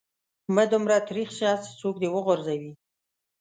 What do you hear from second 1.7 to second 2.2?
څوک دي و